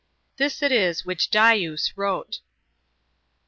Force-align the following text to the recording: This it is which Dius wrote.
This 0.37 0.63
it 0.63 0.71
is 0.71 1.05
which 1.05 1.29
Dius 1.29 1.93
wrote. 1.95 2.39